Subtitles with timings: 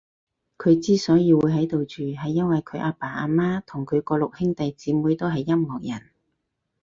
[0.57, 6.09] 佢之所以會喺度住，係因為佢阿爸阿媽同佢個六兄弟姐妹都係音樂人